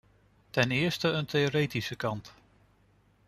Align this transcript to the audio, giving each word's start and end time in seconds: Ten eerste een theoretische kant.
Ten 0.49 0.71
eerste 0.71 1.07
een 1.09 1.25
theoretische 1.25 1.95
kant. 1.95 2.33